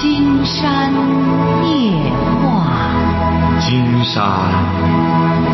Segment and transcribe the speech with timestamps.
[0.00, 0.94] 金山
[1.68, 2.10] 夜
[2.40, 4.24] 话，金山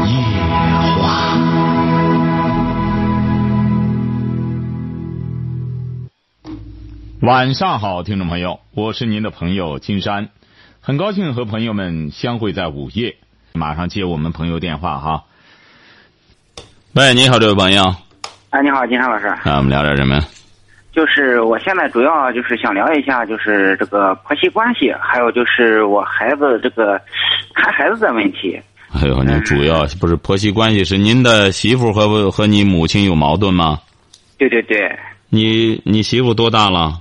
[0.07, 0.15] 夜
[1.03, 1.37] 话。
[7.23, 10.29] 晚上好，听众朋友，我是您的朋友金山，
[10.81, 13.17] 很高兴和朋友们相会在午夜。
[13.53, 15.25] 马上接我们朋友电话哈。
[16.93, 17.97] 喂，你好，这位朋友。
[18.51, 19.27] 哎，你好，金山老师。
[19.27, 20.21] 啊，我们聊点什么？
[20.97, 26.99] 就是我现在主要就是想聊一下，就是这个婆媳关系，还有就是我孩子这个
[27.55, 28.59] 看孩子的问题。
[28.95, 33.79] 哎呦，你主要不是婆媳关系，是您的媳妇和和你母亲有矛盾吗？
[34.39, 34.91] 对对对。
[35.29, 36.95] 你你媳妇多大了？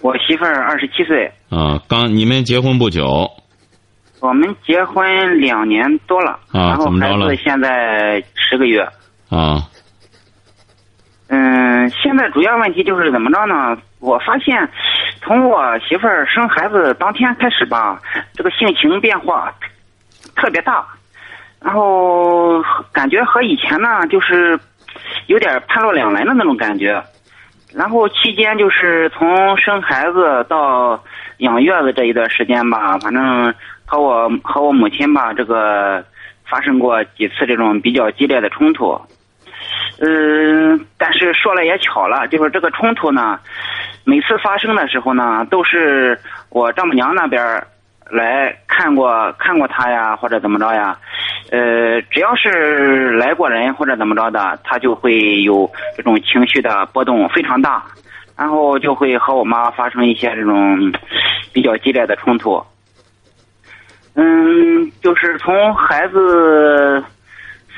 [0.00, 1.28] 我媳妇儿二十七岁。
[1.50, 3.28] 啊，刚你们结婚不久。
[4.20, 6.38] 我们结婚两年多了。
[6.52, 7.26] 啊，怎么着了？
[7.26, 8.86] 孩子现在十个月。
[9.28, 9.66] 啊。
[11.28, 13.76] 嗯，现在主要问题就是怎么着呢？
[13.98, 14.68] 我发现，
[15.20, 18.00] 从我媳妇儿生孩子当天开始吧，
[18.34, 19.52] 这个性情变化
[20.36, 20.86] 特别大，
[21.60, 24.58] 然后感觉和以前呢，就是
[25.26, 27.02] 有点判若两人的那种感觉。
[27.74, 31.02] 然后期间就是从生孩子到
[31.38, 33.52] 养月子这一段时间吧，反正
[33.84, 36.04] 和我和我母亲吧，这个
[36.48, 38.98] 发生过几次这种比较激烈的冲突。
[39.98, 43.38] 嗯，但是说了也巧了，就是这个冲突呢，
[44.04, 46.18] 每次发生的时候呢，都是
[46.50, 47.64] 我丈母娘那边
[48.10, 50.98] 来看过看过他呀，或者怎么着呀。
[51.50, 57.82] 呃，只要是来过人或者怎么着的，他就会有这种情绪的波动非常大，
[58.36, 60.92] 然后就会和我妈发生一些这种
[61.54, 62.62] 比较激烈的冲突。
[64.14, 67.02] 嗯，就是从孩子。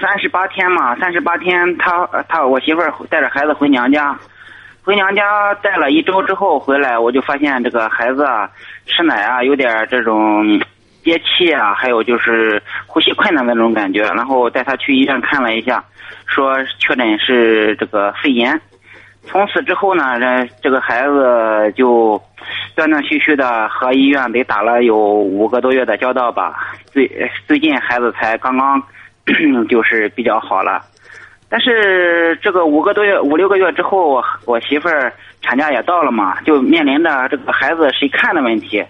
[0.00, 4.16] 三十八天嘛，三十八天，他他我媳妇儿带着孩子回娘家，
[4.84, 8.48] 回娘家带了一周之后回来，我就发现这个孩子啊，
[8.86, 10.60] 吃奶啊有点这种
[11.02, 15.82] 憋气啊，还有就是呼吸困难那种感觉，然后带他去医院看了一下，
[16.26, 18.60] 说确诊是这个肺炎。
[19.24, 22.22] 从此之后呢，这这个孩子就
[22.76, 26.54] 断断续续的和医院得打了有五个多月的交道吧，
[26.92, 27.10] 最
[27.48, 28.80] 最近孩子才刚刚。
[29.68, 30.82] 就是比较好了，
[31.48, 35.12] 但是这个五个多月、五六个月之后，我我媳妇儿
[35.42, 38.84] 产假也到了嘛，就面临着这个孩子谁看的问题。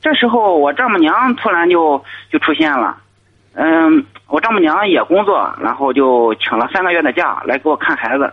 [0.00, 2.96] 这时候我丈母娘突然就就出现了，
[3.54, 8.32] 嗯，我丈母娘也工作，然后就请了三个月的假来给我看孩子。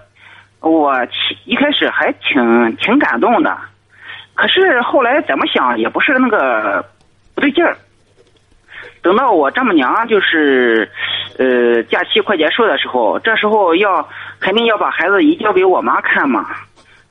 [0.61, 0.93] 我
[1.45, 3.55] 一开始还挺挺感动的，
[4.33, 6.83] 可是后来怎么想也不是那个
[7.35, 7.77] 不对劲儿。
[9.05, 10.89] 等到我丈母娘就是，
[11.37, 16.47] 呃，假期快结束的时候，这时候要肯定要把孩子移交给我妈看嘛。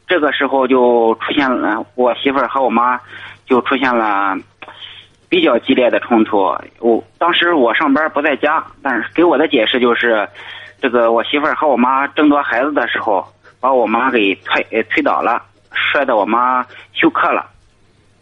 [0.08, 2.98] 这个时候就出现了，我媳妇儿和我妈
[3.46, 4.36] 就出现了
[5.28, 6.38] 比较激烈的冲突。
[6.80, 10.28] 我当时我上班不在家，但是给我的解释就是，
[10.82, 13.24] 这个我媳妇儿和我妈争夺孩子的时候，
[13.60, 15.40] 把我妈给推推倒了，
[15.72, 17.46] 摔得我妈休克了。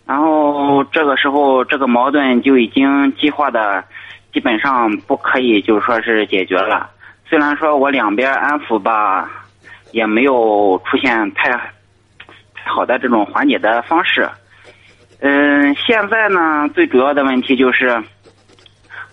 [0.07, 3.85] 然后这个时候，这个矛盾就已经激化的，
[4.33, 6.91] 基本上不可以就说是解决了。
[7.27, 9.31] 虽然说我两边安抚吧，
[9.93, 11.59] 也没有出现太
[12.65, 14.29] 好的这种缓解的方式。
[15.21, 18.03] 嗯，现在呢，最主要的问题就是，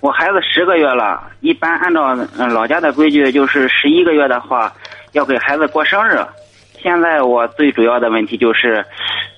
[0.02, 2.16] 我孩子十个月了，一般按照
[2.48, 4.74] 老家的规矩，就是十一个月的话，
[5.14, 6.20] 要给孩子过生日。
[6.82, 8.86] 现在我最主要的问题就是，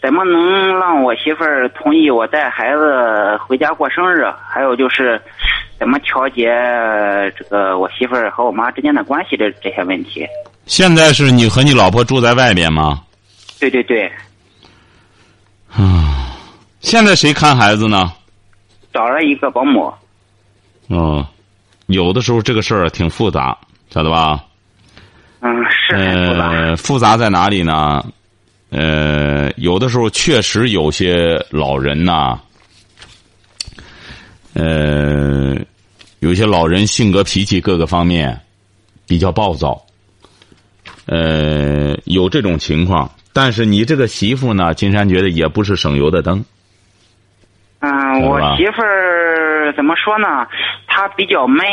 [0.02, 4.26] 怎么能让我媳妇儿同意我带孩子回家过生日？
[4.48, 5.20] 还有就是，
[5.80, 6.46] 怎么调节
[7.38, 10.26] 这个我媳妇儿和我妈之间的关系这这些问题？
[10.66, 13.02] 现在是你和你老婆住在外边吗？
[13.60, 14.06] 对对对。
[15.72, 16.36] 啊，
[16.80, 18.12] 现在谁看孩子呢？
[18.94, 19.92] 找了一个保姆。
[20.90, 21.26] 哦，
[21.88, 23.58] 有的时候这个事儿挺复杂，
[23.90, 24.40] 晓得吧？
[25.42, 25.96] 嗯，是
[26.28, 26.76] 复杂。
[26.76, 28.04] 复杂在哪里呢？
[28.70, 32.40] 呃，有的时候确实有些老人呐，
[34.54, 35.58] 呃，
[36.20, 38.40] 有些老人性格脾气各个方面
[39.06, 39.82] 比较暴躁，
[41.06, 43.12] 呃，有这种情况。
[43.34, 46.46] 但是你这个媳妇呢，金山觉得也不是省油的灯。
[47.80, 50.48] 嗯，我媳妇儿怎么说呢？
[50.88, 51.66] 她比较闷。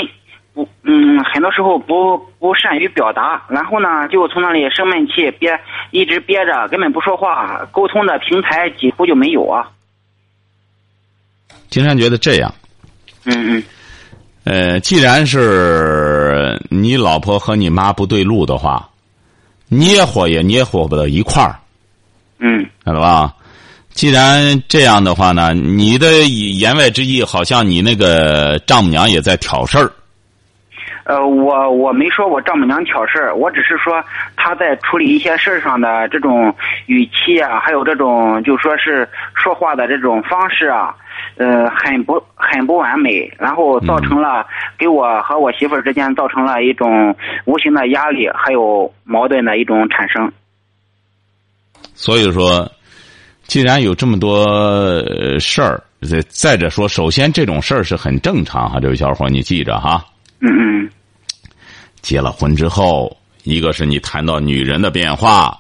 [0.55, 5.59] 不，嗯，很多时候不不善于表达，然后呢，就从那里生闷气，憋
[5.91, 9.71] 一直憋着，根本不说话，沟通的平台几乎就没有啊。
[11.69, 12.53] 金山觉得这样，
[13.25, 13.62] 嗯嗯，
[14.45, 18.89] 呃，既然是你老婆和你妈不对路的话，
[19.69, 21.61] 捏合也捏合不到一块儿，
[22.39, 23.35] 嗯，晓得吧？
[23.91, 29.93] 既然这样的话呢，你的言外之意好像你那个丈母娘也在挑事儿。
[31.08, 34.05] 呃，我我没说我丈母娘挑事儿，我只是说
[34.37, 40.94] 她在处理一些事儿上的这种语气啊，还有这种就说是说话的这种方式啊，
[41.38, 44.46] 呃，很不很不完美，然后造成了
[44.76, 47.16] 给我和我媳妇儿之间造成了一种
[47.46, 50.31] 无形的压力，还有矛盾的一种产生。
[51.94, 52.70] 所以说，
[53.44, 60.04] 既然有这么多呃事儿，再再者说，首先这种事儿是很正常哈，这位小伙你记着哈。
[60.40, 60.90] 嗯嗯
[62.08, 65.58] 结了婚之后，一个是你谈到女人的变化，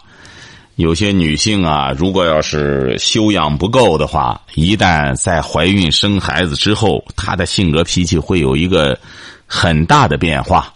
[0.76, 8.98] 有些女性啊，如果要是修养不够的话，一旦在怀孕生孩子之后，她的性格脾气会有一个
[9.46, 10.72] 很大的变化，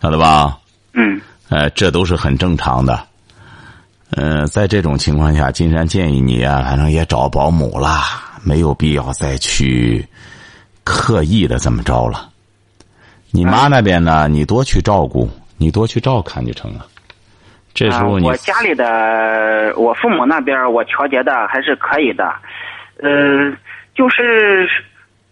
[0.00, 0.56] 晓得吧？
[0.92, 3.04] 嗯呃，这都是很正常的。
[4.10, 10.06] 呃，在这种情况下，金山建议你啊，反正也找保姆啦，没有必要再去
[10.84, 12.28] 刻意的怎么着了。
[13.34, 16.84] 你妈那边呢，你多去照顾，你多去照看就成了。
[17.74, 22.30] 这时候你、啊我家里的我父母那边我调节的还是可以的，
[23.02, 23.50] 呃，
[23.94, 24.68] 就是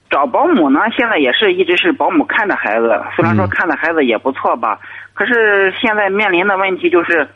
[0.09, 4.79] 找保姆呢，现在也是一直是保姆看着孩子，虽然说看着孩子也不错吧，
[5.13, 7.29] 可是现在面临的问题就是，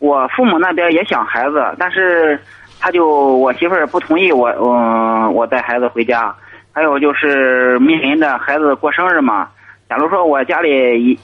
[0.00, 2.36] 我父母那边也想孩子，但是
[2.80, 3.06] 他就
[3.36, 6.34] 我媳妇儿不同意我，嗯、我带孩子回家，
[6.72, 9.48] 还有就是面临着孩子过生日嘛，
[9.88, 10.68] 假如说我家里
[11.02, 11.18] 一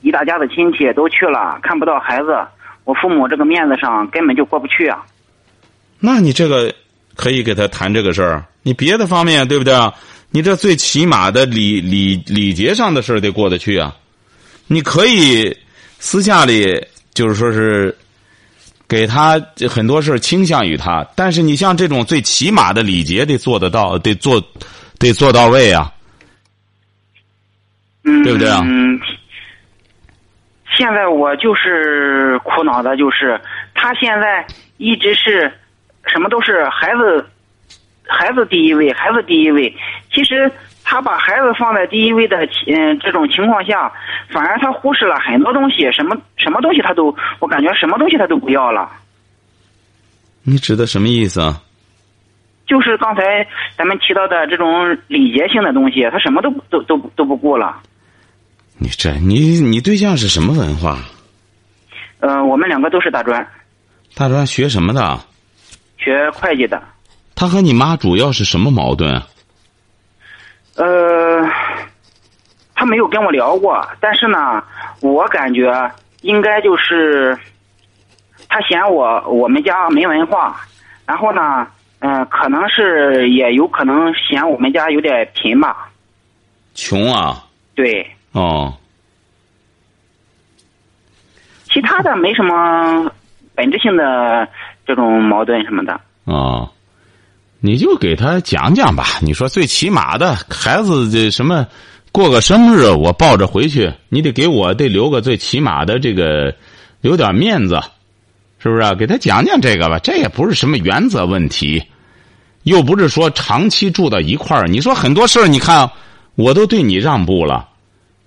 [0.00, 2.36] 一大家子亲戚都去了，看不到孩子，
[2.84, 5.04] 我父母这个面子上根本就过不去啊。
[5.98, 6.74] 那你这个
[7.14, 8.44] 可以给他谈这个事儿。
[8.62, 9.92] 你别的方面对不对啊？
[10.30, 13.94] 你这最起码的礼礼礼节上的事儿得过得去啊。
[14.66, 15.54] 你可以
[15.98, 16.82] 私下里
[17.12, 17.94] 就是说是
[18.88, 24.42] 给他很多事儿倾向于他，但是你像这种最起码的礼节得做得到，得做
[24.98, 25.92] 得做到位啊。
[28.04, 29.00] 嗯，对不对啊嗯，
[30.76, 33.40] 现在我就是苦恼的，就是
[33.74, 34.46] 他现在
[34.76, 35.52] 一直是
[36.06, 37.26] 什么都是孩子，
[38.06, 39.74] 孩子第一位，孩子第一位。
[40.12, 40.50] 其实
[40.84, 43.90] 他把孩子放在第一位的嗯这种情况下，
[44.28, 48.90] 反而他忽视了很多东西，什么什么东西他都，我感觉什么东西他都不要了。
[50.42, 51.62] 你指的什么意思啊？
[52.66, 53.46] 就是刚才
[53.76, 57.80] 咱们提到的这种礼节性的东西，他什么都都都都不顾了。
[58.78, 60.98] 你这你你对象是什么文化？
[62.20, 63.46] 呃，我们两个都是大专，
[64.14, 65.20] 大专学什么的？
[65.98, 66.82] 学会计的。
[67.34, 69.26] 他和你妈主要是什么矛盾啊？
[70.76, 71.48] 呃，
[72.74, 74.62] 他没有跟我聊过，但是呢，
[75.00, 75.90] 我感觉
[76.22, 77.38] 应该就是
[78.48, 80.60] 他嫌我我们家没文化，
[81.06, 81.66] 然后呢，
[82.00, 85.88] 嗯、可能是也有可能嫌我们家有点贫吧。
[86.74, 87.44] 穷啊！
[87.74, 88.74] 对，哦，
[91.72, 93.10] 其他的没什么
[93.54, 94.48] 本质性的
[94.84, 96.00] 这种矛盾什么的。
[96.24, 96.68] 哦，
[97.60, 99.04] 你就给他讲讲吧。
[99.22, 101.66] 你说最起码的孩子这什么
[102.10, 106.54] 过个生日，我抱着回去，你得给我得留个最起码的这个
[107.00, 107.80] 留点面子，
[108.58, 108.94] 是不是、啊？
[108.94, 111.84] 给他讲讲这个吧，这也不是什么原则问题，
[112.64, 114.66] 又不是说长期住到一块儿。
[114.66, 115.88] 你说很多事儿，你看
[116.34, 117.68] 我都对你让步了，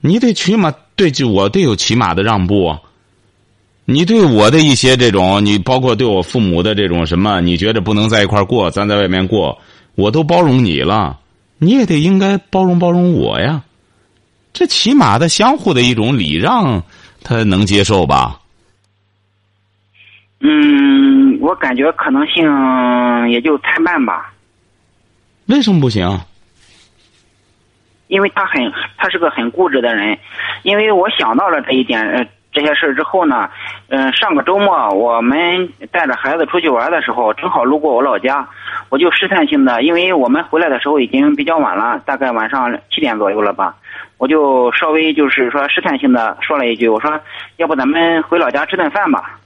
[0.02, 2.80] 你得起码对就我得有起码的让步啊。
[3.86, 9.58] 你对我的一些这种，你包括对我父母的这种什么，你觉得不能在一块儿过，咱在外面过，
[9.96, 11.20] 我都包容你了，
[11.58, 13.64] 你也得应该包容包容我呀。
[14.52, 16.84] 这起码的相互的一种礼让，
[17.24, 18.42] 他能接受吧？
[20.42, 22.44] 嗯，我感觉可能性
[23.32, 24.34] 也就参半吧，
[25.46, 26.20] 为什么不行？
[28.08, 30.18] 因为他很他是个很固执的人，
[30.64, 33.50] 因为我想到了这一点呃这些事之后呢，
[33.90, 38.48] 嗯、上个周末我们带着孩子出去玩的时候，正好路过我老家，
[38.90, 43.76] 我就试探性的，因为我们回来的时候已经比较晚了，大概晚上七点左右了吧，
[44.18, 47.20] 我就稍微就是说试探性的说了一句，我说
[47.58, 49.38] 要不咱们回老家吃顿饭吧。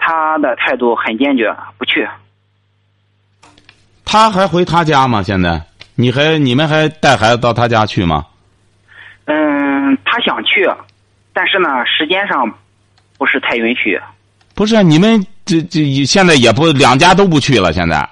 [0.00, 2.08] 他的态度很坚决，不去。
[4.04, 5.22] 他还回他家吗？
[5.22, 5.60] 现在
[6.00, 8.24] 你还你们还带孩子到他家去吗？
[9.24, 10.64] 嗯，他想去，
[11.32, 12.48] 但是呢，时间上
[13.18, 14.00] 不是太允许。
[14.54, 17.72] 不是，你们这这现在也不两家都不去了。
[17.72, 18.08] 现在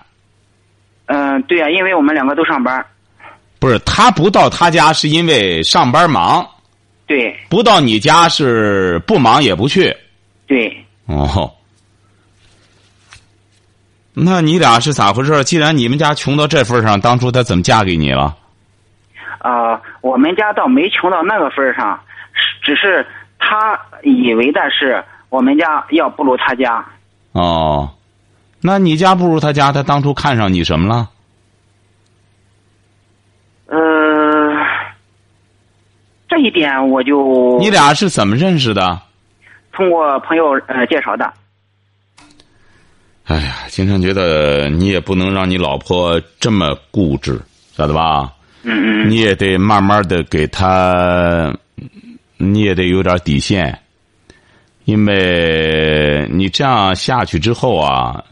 [1.06, 2.84] 嗯，对呀、因为我们两个都上班。
[3.60, 6.44] 不是他不到他家是因为上班忙，
[7.06, 9.96] 对不到你家是不忙也不去。
[10.48, 10.76] 对，
[11.06, 11.54] 哦，
[14.18, 15.44] 那你俩是咋回事？
[15.44, 18.34] 既然你们家穷到这份上，当初她怎么嫁给你了？
[19.40, 22.00] 啊、我们家倒没穷到那个份儿上，
[22.62, 23.06] 只是
[23.38, 26.82] 她以为的是我们家要不如她家。
[27.32, 27.90] 哦，
[28.62, 31.10] 那你家不如她家，她当初看上你什么了？
[33.66, 33.76] 呃，
[36.26, 38.98] 这一点我就你俩是怎么认识的？
[39.72, 41.30] 通过朋友呃介绍的。
[43.26, 47.40] 哎呀，经常觉得你也不能让你老婆这么固执，
[47.76, 48.32] 晓得吧？
[48.62, 51.52] 嗯嗯你也得慢慢的给她，
[52.36, 53.76] 你也得有点底线，
[54.84, 58.22] 因为你这样下去之后啊，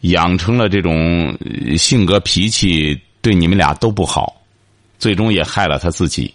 [0.00, 1.36] 养成了这种
[1.68, 4.40] 呃性格脾气，对你们俩都不好，
[4.98, 6.32] 最终也害了他自己。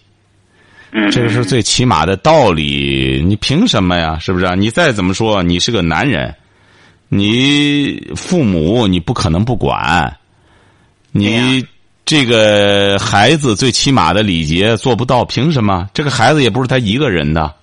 [0.90, 4.18] 嗯，这个是最起码的道理，你凭什么呀？
[4.18, 4.56] 是不是？
[4.56, 6.34] 你再怎么说，你是个男人，
[7.14, 10.16] 你父母你不可能不管，
[11.10, 11.62] 你
[12.06, 15.86] 这个孩子最起码的礼节做不到，凭什么？
[15.92, 17.54] 这个孩子也不是他一个人的，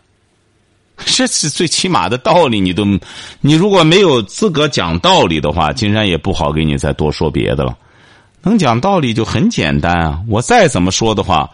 [0.97, 2.85] 这是最起码的道理，你都，
[3.41, 7.75] 你如果没有资格讲道理的话，金山也不好给你再多说别的了。
[8.43, 10.21] 能讲道理就很简单啊！
[10.27, 11.49] 我再怎么说的话，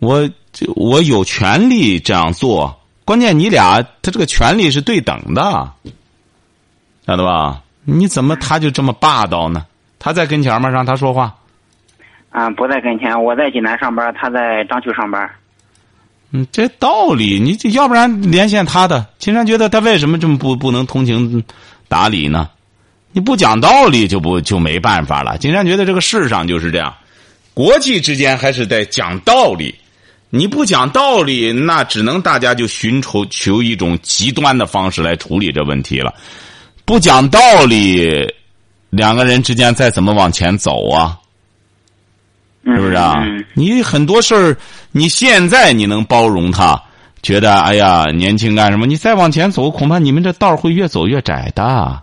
[0.00, 2.76] 我就我有权利这样做。
[3.04, 5.72] 关键你俩他这个权利是对等的，
[7.06, 7.62] 晓得吧？
[7.84, 9.64] 你怎么他就这么霸道呢？
[9.98, 10.68] 他在跟前吗？
[10.68, 11.34] 让他说话。
[12.30, 15.30] 啊，不在跟前，我在济南上班，他在章丘上班。
[16.32, 21.42] 嗯，这道理你这要不然连线他的，金山觉得他为什么这么不不能通情
[21.88, 22.50] 达理呢？
[23.12, 25.38] 你不讲道理就不就没办法了。
[25.38, 26.92] 金山觉得这个世上就是这样，
[27.54, 29.74] 国际之间还是得讲道理。
[30.28, 36.12] 你不讲道理，那只能大家就寻求求一种极端的方式来处理这问题了。
[36.86, 37.38] 不讲道
[37.68, 38.26] 理，
[38.90, 41.18] 两个人之间再怎么往前走啊？
[42.64, 43.16] 是不是啊？
[43.18, 44.56] 嗯你很多事儿，
[44.92, 46.80] 你现在你能包容他，
[47.22, 48.86] 觉得哎呀年轻干什么？
[48.86, 52.02] 你再往前走，恐怕你们这道儿会越走越窄的。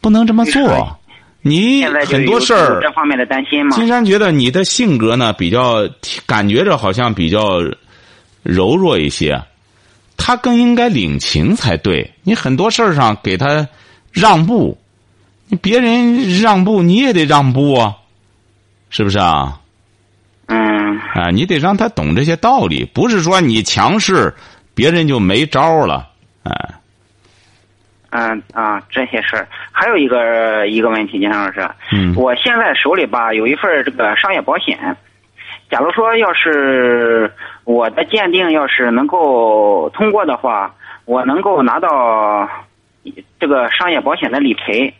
[0.00, 0.98] 不能这么做。
[1.42, 3.74] 你很多事儿，这方面的担心嘛。
[3.74, 5.88] 金山觉得你的性格呢比较，
[6.26, 7.40] 感觉着好像比较
[8.42, 9.42] 柔弱一些，
[10.22, 12.12] 他更应该领情才对。
[12.22, 13.66] 你很多事儿上给他
[14.12, 14.76] 让步，
[15.48, 17.96] 你别人让步你也得让步啊，
[18.90, 19.58] 是不是啊？
[20.46, 24.34] 嗯啊，你得让他懂这些道理，不是说你强势，
[24.74, 26.10] 别人就没招了。
[26.42, 26.52] 哎、
[28.10, 34.76] 嗯啊，这些事儿还有一个一个问题，金山老师，嗯我现在手里吧有一份这个商业保险，
[35.70, 37.32] 假如说要是
[37.64, 40.74] 我的鉴定要是能够通过的话，
[41.04, 42.48] 我能够拿到
[43.38, 44.94] 这个商业保险的理赔。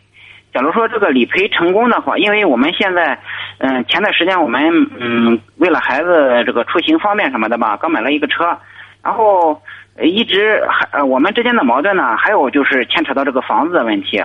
[0.53, 3.17] 假如说这个理赔成功的话，因为我们现在，
[3.59, 8.57] 嗯、前段时间我们嗯为了孩子这个出行方便什么的吧，刚买了一个车，
[9.01, 9.61] 然后
[10.01, 14.21] 一直还呃我们之间的矛盾呢，还有就是牵扯到这个房子的问题。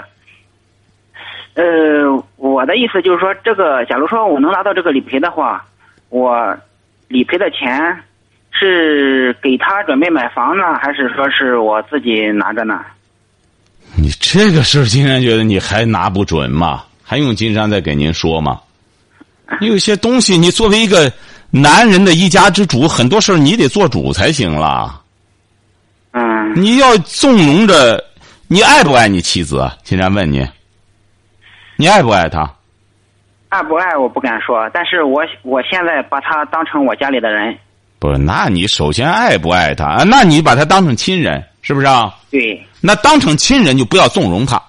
[1.54, 5.64] 呃，我的意思就是说，这个假如说我能拿到这个理赔的话，
[6.08, 6.56] 我
[7.06, 8.02] 理赔的钱
[8.58, 12.80] 是给他准备买房呢，还是说是我自己拿着呢？
[13.96, 16.84] 你这个事儿，金山觉得你还拿不准吗？
[17.02, 18.60] 还用金山再给您说吗？
[19.60, 21.12] 你有些东西，你作为一个
[21.50, 25.00] 男人的一家之主，很多事儿你得做主才行了。
[26.12, 28.02] 嗯，你要纵容着，
[28.48, 29.76] 你爱不爱你妻子啊？
[29.84, 30.46] 金山问你，
[31.76, 32.50] 你爱不爱她？
[33.48, 37.56] 爱不爱我不敢说，但是我我现在把他当成我家里的人。
[37.98, 39.84] 不是，那你首先爱不爱她？
[39.84, 42.14] 啊那你把他当成亲人，是不是啊？
[42.30, 44.62] 对，那当成亲人就不要纵容他。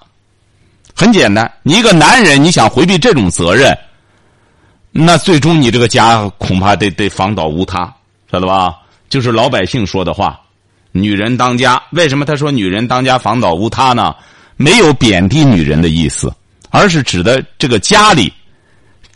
[0.94, 3.76] 很简单，你一个男人，你想回避这种责任，
[4.90, 7.94] 那最终你这个家恐怕得得房倒屋塌，
[8.32, 8.74] 晓得吧？
[9.08, 10.40] 就是老百姓说的话
[10.90, 11.80] ，“女人当家”。
[11.92, 14.14] 为什么他说“女人当家，房倒屋塌”呢？
[14.56, 16.34] 没有贬低女人的意思，
[16.70, 18.32] 而是指的这个家里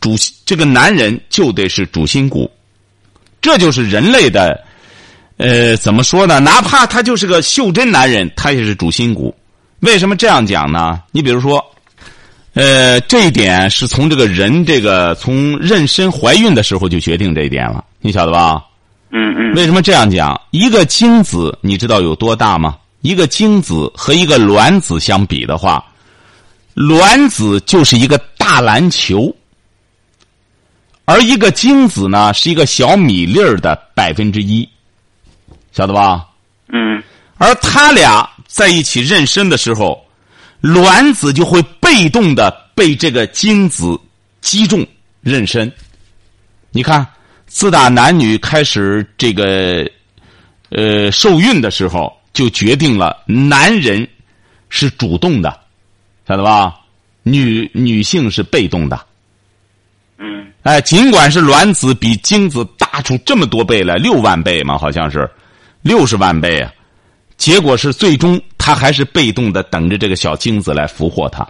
[0.00, 0.14] 主
[0.46, 2.48] 这个男人就得是主心骨，
[3.42, 4.58] 这就是人类的。
[5.36, 6.40] 呃，怎么说呢？
[6.40, 9.34] 哪怕他就是个袖珍男人，他也是主心骨。
[9.80, 11.00] 为什么这样讲呢？
[11.10, 11.64] 你比如说，
[12.54, 18.62] 呃，这一点是从这个人这个从妊娠怀孕的时候就决定这一点了，你晓得吧？
[19.10, 20.40] 嗯嗯为什么这样讲？
[20.52, 22.76] 一个精子你知道有多大吗？
[23.00, 25.84] 一个精子和一个卵子相比的话，
[26.74, 29.34] 卵子就是一个大篮球，
[31.04, 34.68] 而一个精子呢是一个小米粒儿的百分之一，
[35.72, 36.28] 晓得吧？
[36.68, 37.02] 嗯
[37.38, 40.06] 而他俩在一起妊娠的时候，
[40.60, 43.98] 卵子就会被动的被这个精子
[44.40, 44.86] 击中
[45.24, 45.70] 妊娠。
[46.70, 47.04] 你看，
[47.46, 49.90] 自打男女开始这个
[50.70, 54.08] 呃受孕的时候，就决定了男人
[54.68, 55.60] 是主动的，
[56.28, 56.78] 晓得吧？
[57.24, 59.06] 女女性是被动的。
[60.22, 65.28] 嗯哎，尽管是卵子比精子大出这么多倍来，六万倍嘛，好像是
[65.82, 66.72] 六十万倍啊。
[67.36, 71.44] 结果是最终他还是被动的等着这个小精子来俘获他。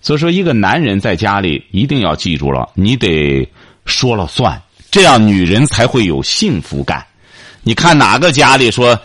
[0.00, 3.48] 所以说，一个男人在家里一定要记住了，你得
[3.84, 7.06] 说了算，这样女人才会有幸福感。
[7.62, 8.98] 你看哪个家里说，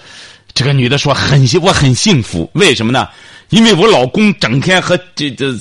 [0.54, 3.08] 这个女的说很幸我很幸福，为什么呢？
[3.50, 5.54] 因为我老公整天和这这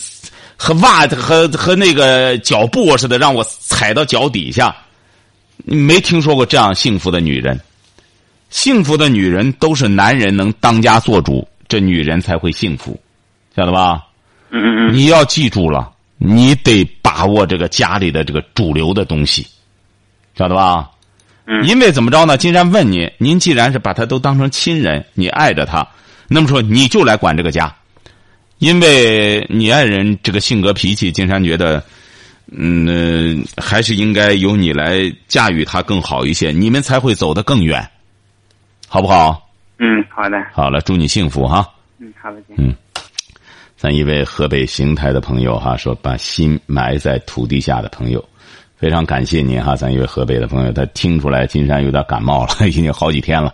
[0.63, 4.73] 和袜子和和那个脚布似的，让我踩到脚底下。
[5.57, 7.61] 你没听说过这样幸福的女人？
[8.49, 12.97] 幸福的女人都是男人能当家做主，这女人才会幸福，
[13.57, 14.05] 晓得吧？
[14.51, 19.45] 嗯嗯嗯你要记住了，你得把握这个家里的这个主流的东西，
[20.39, 20.89] 晓得吧？
[21.47, 22.37] 嗯因为怎么着呢？
[22.37, 25.85] 金山问你，您既然是把他都当成亲人，你爱着他，
[26.29, 27.75] 那么说你就来管这个家，
[28.63, 31.83] 因为你爱人这个性格脾气，金山觉得，
[32.53, 37.85] 嗯、呃还是应该由你来驾驭他更好一些，你们才会走得更远，
[38.87, 39.51] 好不好？
[39.81, 41.69] 嗯，好的，好了，祝你幸福哈。
[41.99, 42.73] 嗯，好的，嗯，
[43.77, 48.25] 咱一位河北邢台的朋友哈说，把心埋在土地下的朋友，
[48.77, 49.75] 非常感谢您哈。
[49.75, 53.53] 咱一位河北的朋友，他听出来金山有点感冒了， 已经好几天了。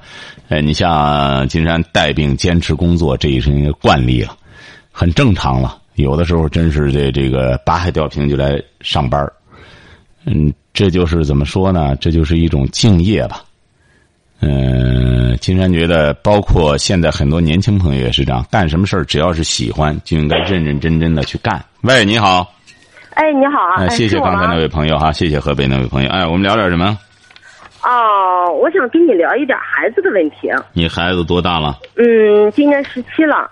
[0.50, 4.36] 哎，你像金山带病坚持工作，这已是一个惯例了，
[4.98, 5.78] 很正常了。
[5.94, 9.32] 有的时候真是这这个拔海吊瓶就来上班儿
[10.26, 11.94] 嗯，这就是怎么说呢？
[12.00, 13.44] 这就是一种敬业吧。
[14.40, 21.64] 嗯，金山觉得，包括现在很多年轻朋友也是这样，干什么事儿只要是喜欢，就应该认认真真的去干。
[21.82, 22.52] 喂，你好，
[23.14, 23.88] 哎，你好啊！
[23.90, 26.10] 谢谢刚才那位朋友哈，谢谢河北那位朋友。
[26.10, 26.98] 哎，我们聊点什么？
[27.84, 30.50] 哦，我想跟你聊一点孩子的问题。
[30.72, 31.78] 你孩子多大了？
[31.94, 33.48] 嗯，今年十七了，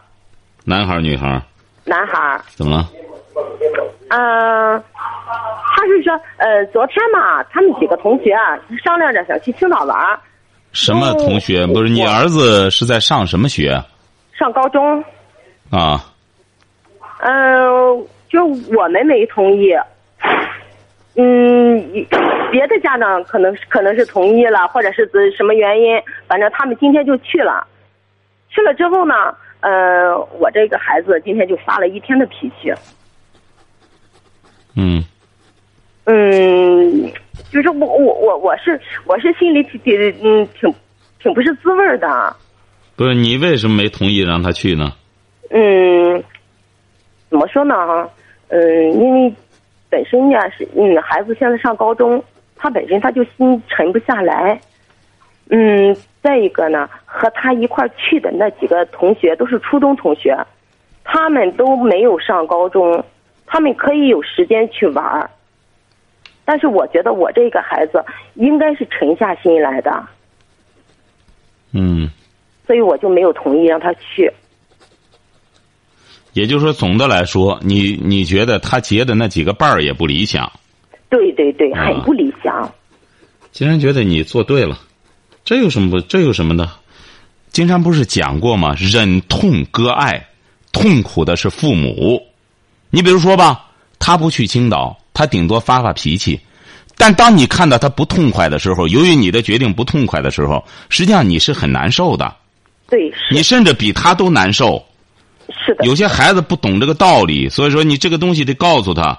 [0.68, 1.40] 男孩儿女孩儿？
[1.84, 2.40] 男孩儿。
[2.56, 2.88] 怎么了？
[4.08, 4.82] 嗯、
[5.76, 9.96] 他是说，呃，昨天嘛，他们几个同学啊商量着想去青岛玩，
[10.72, 11.62] 什么同学？
[11.62, 13.80] 哦不是你儿子是在上什么学
[14.32, 15.00] 上高中。
[15.70, 16.04] 啊？
[17.20, 18.44] 嗯、就
[18.76, 19.72] 我们没同意。
[21.14, 21.80] 嗯，
[22.50, 27.64] 别的家长可能可能是同意了，或者是指什么原因，反正他们今天就去了。
[28.50, 29.14] 去了之后呢，
[29.66, 32.72] 呃，我这个孩子今天就发了一天的脾气。
[34.76, 35.02] 嗯
[36.04, 37.12] 嗯，
[37.50, 40.72] 就是我我我我是我是心里挺挺嗯挺
[41.18, 42.36] 挺不是滋味儿的。
[42.94, 44.92] 不是你为什么没同意让他去呢？
[45.50, 46.22] 嗯，
[47.28, 47.74] 怎么说呢？
[47.74, 48.08] 哈，
[48.46, 49.34] 嗯，因为
[49.90, 52.22] 本身呢是嗯，孩子现在上高中，
[52.54, 54.60] 他本身他就心沉不下来。
[55.50, 60.36] 嗯，再一个呢，和他一块儿去的那几个同学都是初中同学，
[61.04, 63.04] 他们都没有上高中，
[63.46, 65.30] 他们可以有时间去玩儿。
[66.44, 70.04] 但是我觉得我这个孩子应该是沉下心来的，
[71.70, 72.10] 嗯，
[72.66, 74.32] 所以我就没有同意让他去。
[76.32, 80.50] 也就是说，总的来说，你你觉得他结的那几个伴儿也不理想。
[81.08, 82.68] 对对对，啊很不理想。
[83.52, 84.76] 既然觉得你做对了，
[85.46, 86.00] 这有什么不？
[86.00, 86.72] 这有什么呢？
[87.52, 88.74] 金山不是讲过吗？
[88.78, 90.26] 忍痛割爱，
[90.72, 92.20] 痛苦的是父母。
[92.90, 93.66] 你比如说吧，
[94.00, 96.40] 他不去青岛，他顶多发发脾气。
[96.96, 102.34] 但当你看到他不痛快的时候，由于你的决定不痛快的时候，实际上你是很难受的，
[102.88, 104.84] 对，是你甚至比他都难受。
[105.64, 109.16] 是的，有些孩子不懂这个道理，所以说你这个东西得告诉他。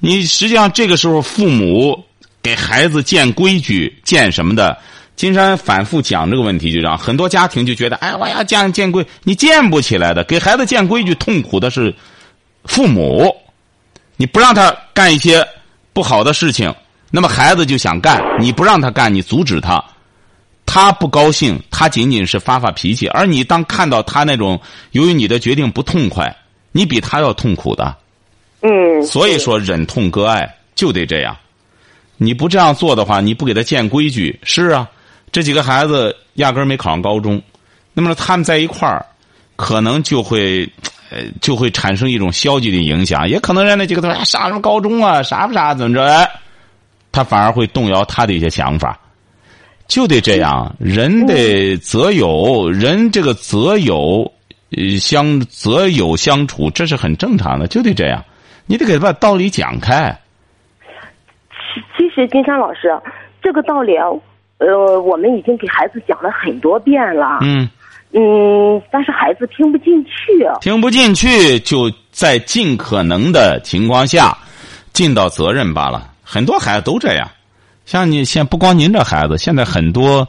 [0.00, 2.04] 你实际上这个时候父母
[2.42, 4.76] 给孩子建规矩、建什么的，
[5.14, 10.24] 金山反复讲这个问题，就让很多家庭就觉得，哎，我要建建规，你建不起来的。
[10.24, 11.94] 给孩子建规矩，痛苦的是
[12.64, 13.34] 父母。
[14.16, 15.46] 你不让他干一些
[15.92, 16.72] 不好的事情，
[17.10, 19.82] 那么孩子就想干，你不让他干，你阻止他。
[20.64, 24.60] 他不高兴，他仅仅是发发脾气，而你当看到他那种
[24.92, 26.34] 由于你的决定不痛快，
[26.70, 27.94] 你比他要痛苦的。
[28.60, 31.36] 嗯，所以说，忍痛割爱就得这样。
[32.16, 34.88] 你不这样做的话，你不给他建规矩，是啊，
[35.32, 37.42] 这几个孩子压根儿没考上高中，
[37.94, 39.04] 那么他们在一块儿，
[39.56, 40.68] 可能就会，
[41.10, 46.30] 呃，就会产生一种消极的影响，也可能让那几个他说、上什么高中啊，啥不啥怎么着，哎，
[47.10, 48.98] 他反而会动摇他的一些想法。
[49.88, 54.32] 就得这样，人得择友，人这个择友
[54.98, 58.24] 相择友相处，这是很正常的，就得这样。
[58.66, 60.16] 你得给他把道理讲开。
[61.96, 62.98] 其实金山老师，
[63.42, 64.06] 这个道理啊，
[64.64, 67.40] 呃，我们已经给孩子讲了很多遍了。
[67.42, 67.68] 嗯，
[68.12, 70.44] 嗯，但是孩子听不进去。
[70.44, 74.38] 啊听不进去，就在尽可能的情况下
[74.92, 76.10] 尽到责任罢了。
[76.22, 77.28] 很多孩子都这样，
[77.84, 80.26] 像你现不光您这孩子，现在很多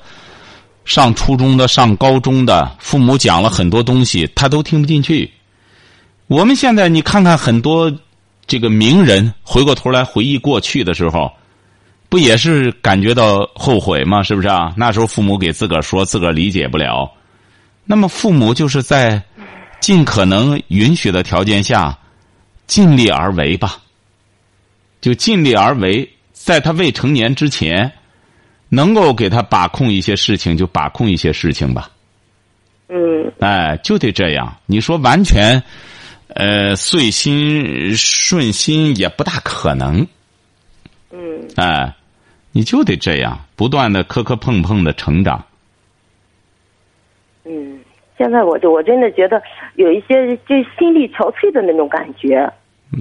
[0.83, 5.29] 上初中的、上高中的，父母讲了很多东西，他都听不进去。
[6.27, 7.91] 我们现在你看看很多
[8.47, 11.31] 这个名人，回过头来回忆过去的时候，
[12.13, 14.21] 不也是感觉到后悔吗？
[14.21, 14.71] 是不是啊？
[14.77, 17.11] 那时候父母给自个儿说，自个儿理解不了。
[17.85, 19.19] 那么父母就是在
[19.79, 21.97] 尽可能允许的条件下，
[22.67, 23.79] 尽力而为吧。
[25.01, 27.91] 就尽力而为，在他未成年之前，
[28.69, 31.89] 能够给他把控一些事情，就把控一些事情吧。
[32.89, 34.55] 嗯哎，就得这样。
[34.67, 35.63] 你说完全，
[36.27, 40.05] 呃，遂心顺心也不大可能。
[41.11, 41.93] 嗯哎，
[42.53, 45.43] 你就得这样，不断的磕磕碰碰的成长。
[47.43, 47.79] 嗯，
[48.17, 49.41] 现在我就我真的觉得
[49.75, 52.49] 有一些就心力憔悴的那种感觉。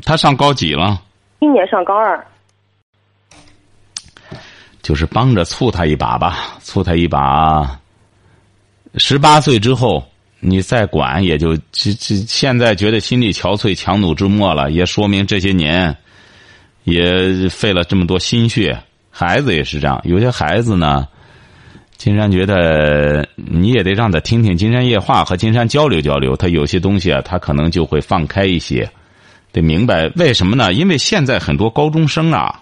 [0.05, 1.01] 他上高几了？
[1.39, 2.27] 今年上高二。
[4.81, 7.79] 就是帮着促他一把吧，促他一把。
[8.97, 10.03] 十八岁之后，
[10.41, 12.17] 你再管也就这这。
[12.27, 15.95] 现在觉得心力憔悴、强弩之末了，也说明这些年
[16.83, 18.77] 也费了这么多心血。
[19.13, 21.07] 孩子也是这样，有些孩子呢，
[21.99, 26.35] 金山觉得你也得让他听听金山夜话，和金山交流交流。
[26.35, 28.91] 他有些东西啊，他可能就会放开一些，
[29.53, 30.73] 得明白为什么呢？
[30.73, 32.59] 因为现在很多高中生啊。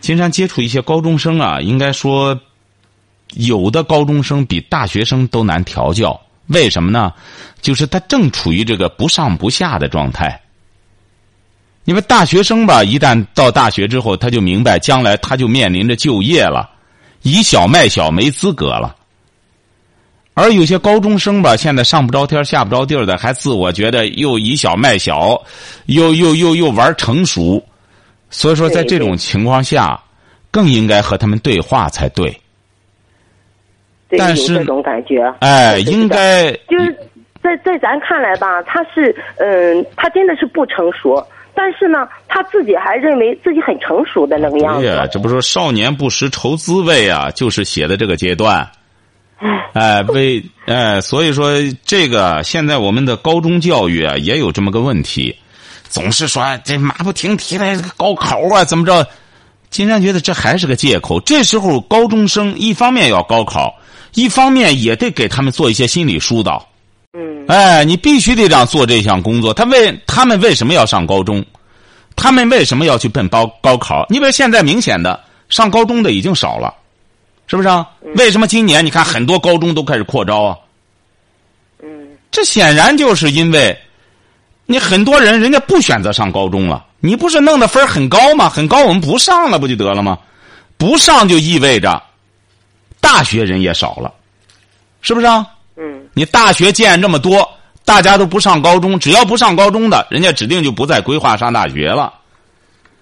[0.00, 2.38] 金山接触一些高中生啊，应该说，
[3.34, 6.18] 有的高中生比大学生都难调教。
[6.46, 7.12] 为什么呢？
[7.60, 10.40] 就是他正处于这个不上不下的状态。
[11.88, 16.68] 因为大学生吧，一旦到大学之后，他就明白将来他就面临着就业了，
[17.22, 18.94] 以小卖小没资格了。
[20.34, 25.42] 而有些高中生吧，现在上不着天下不着地儿的，还自我觉得又以小卖小，
[25.86, 27.64] 又又又又玩成熟。
[28.28, 29.98] 所以说，在这种情况下，
[30.50, 32.38] 更应该和他们对话才对。
[34.10, 36.94] 但是这种感觉，哎，应该就是
[37.42, 41.26] 在在咱看来吧，他是嗯，他真的是不成熟，
[41.60, 44.86] 但是呢，他自己还认为自己很成熟的那个样子。
[44.86, 48.70] 呀，这不说少年不识愁滋味啊，就是写的这个阶段。
[49.72, 51.50] 哎，为哎，所以说
[51.84, 55.34] 这个现在我们的高中教育啊，也有这么个问题。
[55.88, 59.04] 总是说这马不停蹄的高考啊，怎么着？
[59.68, 61.20] 金山觉得这还是个借口。
[61.22, 63.74] 这时候高中生一方面要高考，
[64.14, 66.68] 一方面也得给他们做一些心理疏导。
[67.12, 67.46] 嗯。
[67.48, 69.54] 哎，你必须得这样做这项工作。
[69.54, 71.44] 他为他们为什么要上高中？
[72.16, 74.06] 他们为什么要去奔高高考？
[74.08, 76.74] 你比如现在明显的上高中的已经少了，
[77.46, 77.88] 是不是啊？
[78.16, 80.56] 为什么今年你看很多高中都开始扩招啊？
[81.82, 82.16] 嗯。
[82.30, 83.78] 这显然就是因为。
[84.70, 86.84] 你很多人，人家不选择上高中了。
[87.00, 88.50] 你不是弄的分很高吗？
[88.50, 90.18] 很高，我们不上了，不就得了吗？
[90.76, 92.02] 不上就意味着
[93.00, 94.12] 大学人也少了，
[95.00, 95.46] 是不是啊？
[96.18, 96.20] 嗯。
[96.20, 97.48] 你大学建这么多，
[97.84, 102.12] 大家都不上高中，只要不上高中的，人家指定就不再规划上大学了。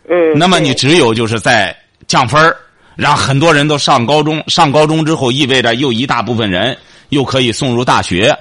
[0.08, 0.38] 嗯。
[0.38, 1.76] 那么你只有就是在
[2.06, 2.54] 降分
[2.94, 4.42] 让很多人都上高中。
[4.46, 6.76] 上高中之后，意味着又一大部分人
[7.08, 8.36] 又可以送入大学。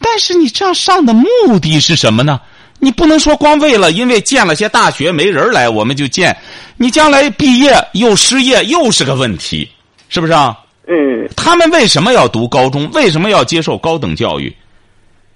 [0.00, 2.40] 但是你这样上的目的是什么呢？
[2.80, 6.36] 你不能说光为了因为建了些大学没人来我们就建，
[6.76, 9.70] 你将来毕业又失业又是个问题，
[10.08, 10.58] 是不是啊？
[10.86, 11.28] 嗯。
[11.36, 12.90] 他们为什么要读高中？
[12.92, 14.54] 为什么要接受高等教育？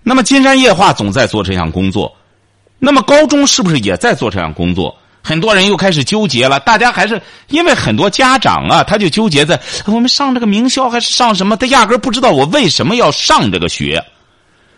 [0.02, 2.14] 那么金山夜话总在做这项工作，
[2.78, 4.96] 那么高中是不是也在做这项工作？
[5.22, 6.60] 很多人又开始纠结了。
[6.60, 11.56] 大家还是因为很多家长啊，他就纠结在我们上这个名校还是上什么？
[11.56, 14.00] 他压根不知道我为什么要上这个学。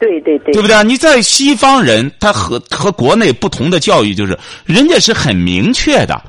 [0.00, 0.82] 对对对，对不对？
[0.84, 6.22] 你在西方人，他和和国内不同的教育就是，人家是很明确的。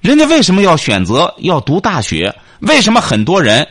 [0.00, 2.32] 人家为什么要选择要读大学？
[2.60, 3.66] 为什么很多人，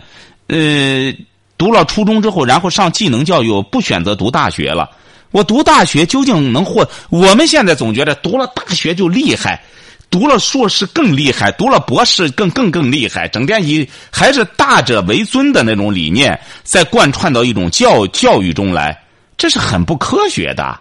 [0.48, 1.14] 呃，
[1.58, 4.90] 读了初中之后，然后上技能教育，不选择读大学了？
[5.32, 6.88] 我读大学究竟能获？
[7.10, 9.62] 我们现在总觉得读了大学就厉害，
[10.10, 18.98] 读了硕士更厉害，读了博士更更更厉害，整天以还是大者为尊的那种理念，在贯穿到一种教教育中来。
[19.38, 20.80] 这是很不科学的，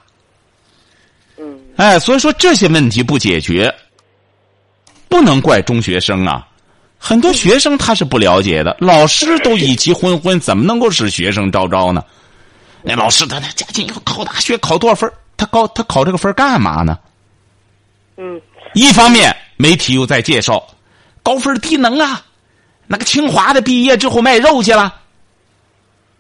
[1.37, 3.75] 嗯，哎，所以说这些问题不解决，
[5.09, 6.47] 不能怪中学生啊。
[7.07, 12.03] 很多学生他是不了解的，老师都以其昏昏，怎么能够使学生招招呢？
[12.83, 16.99] 那老师他他家境要考大学考多少分他高他考这个分干嘛呢？
[18.17, 18.41] 嗯
[18.73, 20.67] 一方面媒体又在介绍
[21.23, 22.23] 高分低能啊，
[22.87, 24.95] 那个清华的毕业之后卖肉去了。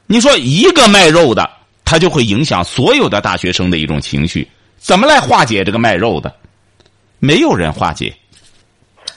[0.06, 1.48] 你说一个卖肉的，
[1.82, 6.30] 他就会影响所有的大学生的一种情绪，怎么来化解这个卖肉的？
[7.20, 8.14] 没有人化解。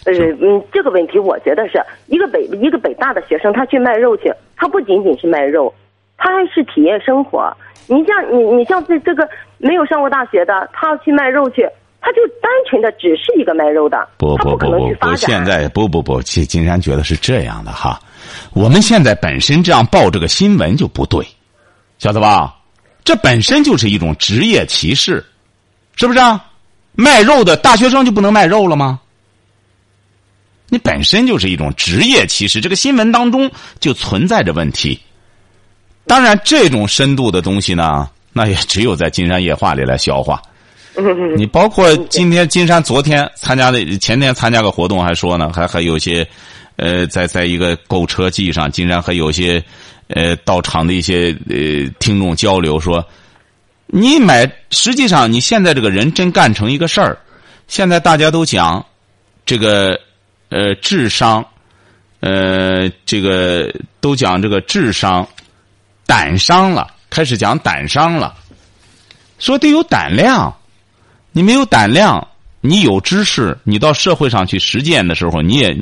[0.08, 5.74] 呃嗯，这个问题我觉得是一个北一个北大的学生，他去卖肉去，他不仅仅是卖肉，
[6.18, 7.54] 他还是体验生活。
[7.88, 11.68] 你像你你像这这个没有上过大学的，他要去卖肉去，
[12.00, 15.16] 他就单纯的只是一个卖肉的，不不不不不。
[15.16, 18.00] 现在不不不，金金山觉得是这样的哈，
[18.54, 21.26] 我们现在本身这样报这个新闻就不对，
[21.98, 22.56] 晓得吧？
[23.04, 25.24] 这本身就是一种职业歧视，
[25.96, 26.46] 是不是啊？
[26.94, 29.00] 卖肉的大学生就不能卖肉了吗？
[30.70, 33.50] 你本身就是一种职业歧视，这个新闻当中
[33.80, 35.00] 就存在着问题。
[36.06, 40.42] 当然，这种深度的东西呢，那也只有在金山夜话里来消化。
[41.38, 46.28] 你包括今天金山昨天参加的前天参加个活动，还说呢，还还有些，
[46.78, 49.64] 呃，在在一个购车季上，金山还有些，
[50.08, 53.06] 呃，到场的一些呃听众交流说，
[53.86, 57.18] 你买实际上你现在这个人真干成一个事儿，
[57.68, 58.84] 现在大家都讲
[59.46, 60.00] 这个
[60.50, 61.46] 呃智商，
[62.20, 65.28] 呃这个都讲这个智商，
[66.06, 68.34] 胆商了，开始讲胆商了，
[69.40, 70.54] 说得有胆量。
[71.34, 72.28] 你没有胆量，
[72.62, 75.78] 你有知识，你到社会上去实践的时候，你也，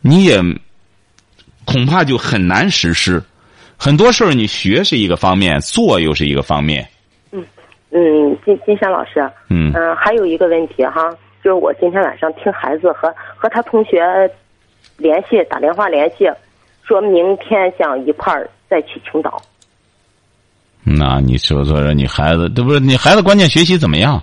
[0.00, 0.40] 你也
[1.66, 3.22] 恐怕就很难实施。
[3.76, 6.88] 很多事儿你学是一个方面，做又是一个方面。
[7.30, 7.44] 嗯
[7.90, 11.02] 嗯，金金山老师，嗯嗯、还有一个问题哈，
[11.42, 14.00] 就是我今天晚上听孩子和和他同学
[14.96, 16.30] 联系，打电话联系，
[16.82, 19.40] 说明天想一块儿再去青岛。
[20.84, 24.22] 那你说说说，你孩子，这不是你孩子关键学习怎么样？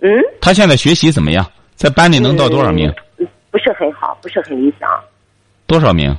[0.00, 0.10] 嗯，
[0.40, 1.44] 他现在学习怎么样？
[1.74, 2.92] 在班里能到多少名？
[3.18, 3.26] 嗯？
[3.50, 4.88] 不是很好，不是很理想。
[5.66, 6.16] 多少名？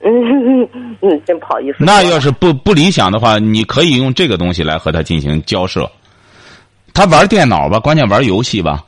[0.00, 0.68] 嗯嗯
[1.00, 1.78] 嗯，真不好意思。
[1.80, 5.90] 那要是不不理想的话，你可以用这个东西来和他进行交涉。
[6.96, 8.82] 他玩电脑吧，关键玩游戏吧。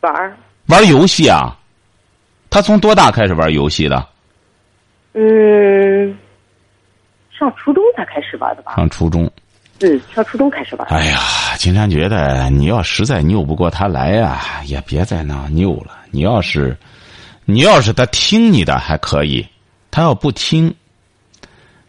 [0.00, 1.56] 玩，玩游戏啊？
[2.50, 4.06] 他从多大开始玩游戏的？
[5.14, 6.14] 嗯，
[7.30, 8.76] 上初中才开始玩的吧？
[8.76, 9.24] 上初中。
[9.80, 10.86] 嗯，上初中开始玩。
[10.88, 11.18] 哎呀，
[11.56, 16.00] 金山觉得你要实在拗不过他来呀、也别在那拗了。
[16.10, 16.76] 你要是，
[17.46, 19.46] 你要是他听你的还可以，
[19.90, 20.74] 他要不听，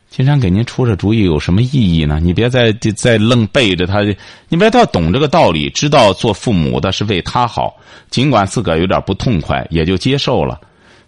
[0.09, 2.19] 金山给您出这主意有什么意义呢？
[2.21, 4.01] 你别再再愣背着他，
[4.49, 7.77] 你别他要懂这个道理，知道做父母的是为他好，
[8.09, 10.59] 尽管自个儿有点不痛快，也就接受了。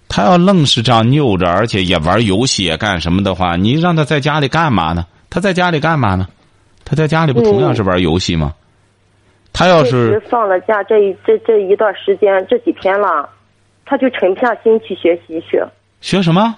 [0.07, 5.05] 他要愣是这样拗着，而且也玩游戏也干什么的话，你让他在家里干嘛呢？
[5.29, 6.27] 他在家里干嘛呢？
[6.85, 8.53] 他在家里不同样是玩游戏吗？
[9.51, 13.27] 他要是放了假这一这这一段时间这几天了，
[13.83, 15.59] 他就沉不下心去学习去，
[16.01, 16.55] 学什么？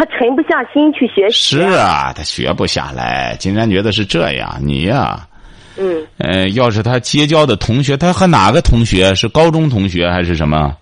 [0.00, 1.58] 他沉不下心去学习。
[1.58, 3.36] 是啊，他学不下来。
[3.38, 5.28] 金山觉得是这样，你呀、
[5.76, 9.14] 嗯，呃，要是他结交的同学，他和哪个同学？
[9.14, 10.74] 是高中同学还是什么？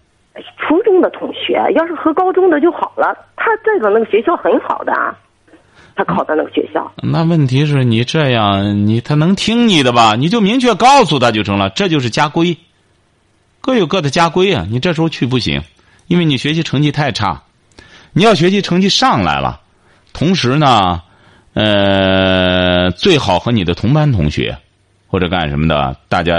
[0.57, 4.93] 初中的同学要是和高中的就好了，他这个那个学校很好的，
[5.97, 6.89] 他考的那个学校。
[7.03, 10.15] 那问题是你这样，你他能听你的吧？
[10.15, 12.57] 你就明确告诉他就成了，这就是家规，
[13.61, 14.65] 各有各的家规啊。
[14.71, 15.61] 你这时候去不行，
[16.07, 17.43] 因为你学习成绩太差。
[18.19, 19.61] 你要学习成绩上来了，
[20.13, 21.01] 同时呢，
[21.55, 24.59] 呃，最好和你的同班同学
[25.07, 26.35] 或者干什么的，大家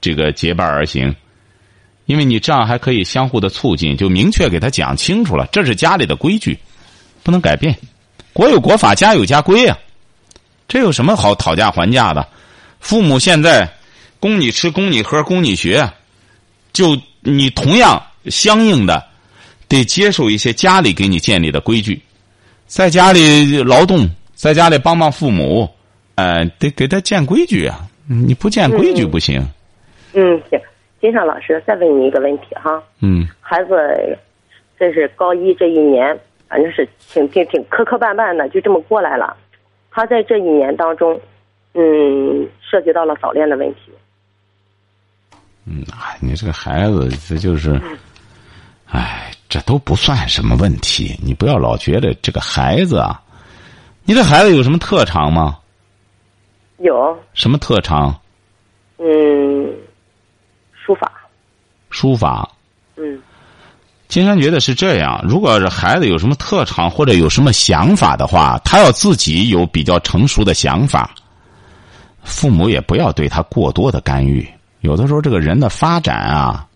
[0.00, 1.12] 这个结伴而行，
[2.06, 6.56] 因为你这样还可以相互的促进，就明确给他讲清楚了，这是家里的规矩，
[7.24, 7.76] 不能改变。
[8.32, 9.76] 国有国法，家有家规啊，
[10.68, 12.24] 这有什么好讨价还价的？
[12.78, 13.68] 父母现在
[14.20, 15.90] 供你吃、供你喝、供你学，
[16.72, 19.04] 就你同样相应的
[19.74, 22.00] 得接受一些家里给你建立的规矩，
[22.66, 25.68] 在家里劳动，在家里帮帮父母，
[26.14, 27.80] 呃，得给他建规矩啊！
[28.06, 29.42] 你不建规矩不行。
[30.12, 30.60] 嗯，行，
[31.00, 33.74] 金尚老师，再问你一个问题哈，嗯孩子
[34.78, 36.16] 这是高一这一年，
[36.48, 39.36] 反正是挺挺挺磕磕绊绊的，就这么过来了。
[39.90, 41.20] 他在这一年当中，
[41.74, 43.80] 嗯，涉及到了早恋的问题。
[45.66, 47.80] 嗯，哎，你这个孩子，这就是，
[48.90, 51.16] 哎，这都不算什么问题。
[51.22, 53.22] 你不要老觉得这个孩子啊，
[54.02, 55.56] 你这孩子有什么特长吗？
[56.78, 58.20] 有，什么特长？
[58.98, 59.72] 嗯，
[60.72, 61.12] 书法，
[61.88, 62.50] 书法。
[62.96, 63.22] 嗯
[64.08, 71.14] 金山觉得是这样：如果是孩子有什么特长或者有什么想法的话，他要自己有比较成熟的想法，
[72.24, 74.44] 父母也不要对他过多的干预。
[74.80, 76.66] 有的时候，这个人的发展啊，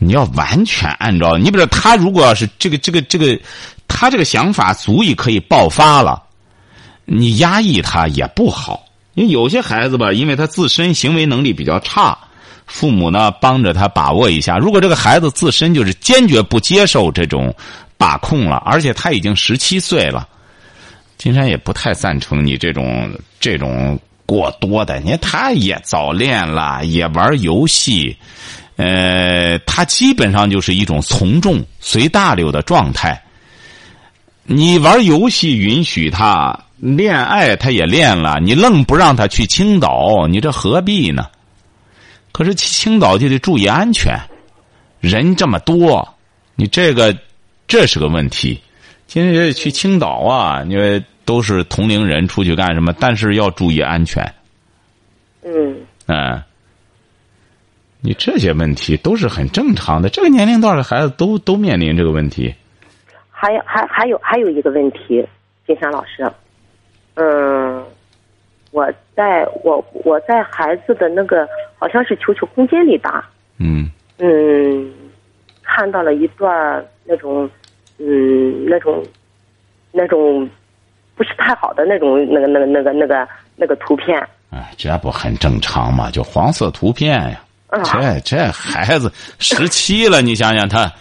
[0.00, 3.38] 你要完全按照你比如他，如果要是这个这个这个，
[3.86, 6.20] 他这个想法足以可以爆发了，
[7.04, 8.84] 你压抑他也不好。
[9.14, 12.16] 因为有些孩子吧，因为他自身行为能力比较差。
[12.66, 14.56] 父母呢，帮着他把握一下。
[14.56, 17.52] 如果这个孩子自身就是坚决不接受这种
[17.98, 20.28] 把控了，而且他已经十七岁了，
[21.18, 25.00] 金山也不太赞成你这种这种过多的。
[25.00, 28.16] 你看，他也早恋了，也玩游戏，
[28.76, 33.22] 呃，他基本上就是一种从众、随大流的状态。
[34.44, 41.26] 你玩游戏允许他，恋爱他也恋了，你愣不让他去青岛，你这何必呢？
[42.32, 44.18] 可是去青岛就得注意安全，
[45.00, 46.16] 人这么多，
[46.54, 47.16] 你这个
[47.68, 48.60] 这是个问题。
[49.06, 52.92] 今天去青岛啊，因为都是同龄人出去干什么？
[52.98, 54.24] 但是要注意安全。
[55.44, 55.76] 嗯。
[56.06, 56.42] 嗯。
[58.02, 62.54] 你这些问题都是很正常的，这个年龄段的孩子都都面临这个问题。
[63.30, 65.26] 还有还还有还有一个问题，
[65.66, 66.30] 金山老师，
[67.14, 67.84] 嗯。
[68.72, 71.44] 我在我我在孩子的那个
[71.76, 74.92] 好像是球球空间里吧，嗯嗯，
[75.60, 77.50] 看到了一段那种
[77.98, 79.04] 嗯那种
[79.90, 80.48] 那种
[81.16, 84.16] 不是太好的那种那个那个那个那个那个图片。
[84.50, 86.08] 哎，这不很正常吗？
[86.08, 87.40] 就黄色图片呀。
[87.84, 90.92] 这这孩子十七了，你想想他，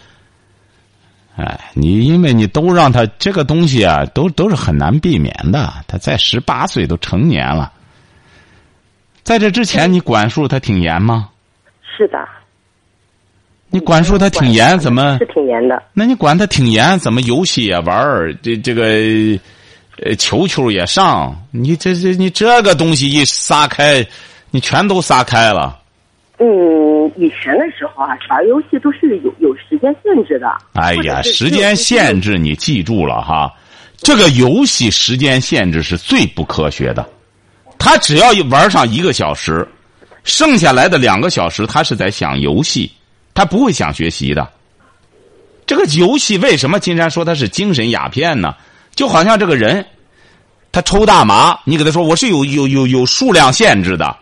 [1.36, 5.74] 哎，你因为你都让他这个东西啊，都都是很难避免的。
[5.88, 7.72] 他在十八岁都成年了，
[9.24, 11.30] 在这之前你管束他挺严吗？
[11.98, 12.18] 是的。
[13.72, 15.18] 你管束他挺严，怎么？
[15.20, 15.82] 是挺严的。
[15.94, 18.34] 那你管他挺严，怎么游戏也玩儿？
[18.42, 18.84] 这这个
[20.04, 21.36] 呃，球球也上？
[21.52, 24.04] 你这这你这个东西一撒开，
[24.50, 25.79] 你全都撒开了。
[26.41, 30.47] 嗯，以前的时候啊，玩游戏都是有有时间限制的。
[30.73, 33.54] 哎呀，时间限制你记住了哈，
[33.97, 37.06] 这个游戏时间限制是最不科学的。
[37.78, 39.67] 他只要玩上一个小时，
[40.23, 42.89] 剩下来的两个小时他是在想游戏，
[43.34, 44.47] 他不会想学习的。
[45.65, 48.56] 这个游戏为什么金山说他是精神鸦片呢？
[48.95, 49.86] 就好像这个人，
[50.71, 54.15] 他抽大麻，你给他说我是有有有有数量限制的。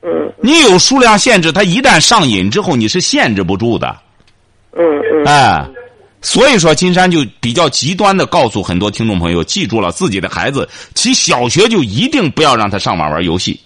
[0.00, 3.96] 嗯，你有数量限制，他一旦上瘾之后，你是限制不住的。
[4.72, 4.80] 嗯
[5.12, 5.24] 嗯。
[5.26, 5.68] 哎，
[6.22, 13.60] 所以说金山就比较极端的告诉很多听众朋友，记住了自己的孩子，其小学就一定不要让他上网玩游戏。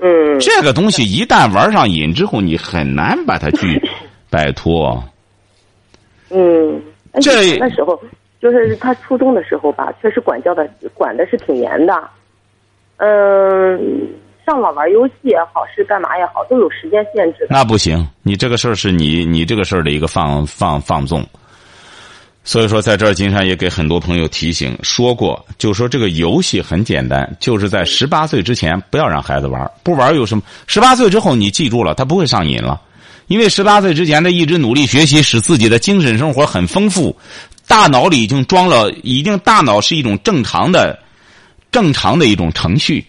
[0.00, 0.40] 嗯。
[0.40, 3.80] 这个东西一旦玩上瘾之后，你很难把他去
[4.28, 5.00] 摆脱。
[6.30, 6.82] 嗯。
[7.20, 8.00] 这那时候
[8.40, 12.10] 就是他初中的时候吧，确实管教的管的是挺严的。
[12.96, 14.08] 嗯。
[14.48, 17.46] 上网玩游戏也好，是干嘛也好，都有时间限制。
[17.50, 21.22] 那不行，你这个事儿是你你这个事儿的一个放放放纵。
[22.44, 30.42] 所以说，在这儿，金山也给很多朋友提醒说过，就说这个游戏很简单，就是在十八岁之前不要让孩子玩，不玩有什么？
[30.66, 32.80] 十八岁之后，你记住了，他不会上瘾了，
[33.26, 37.14] 因为十八岁之前他一直努力学习，使自己的精神生活很丰富，
[37.66, 40.98] 大脑里已经装了，已经大脑是一种正常的、
[41.70, 43.04] 正常的一种程序。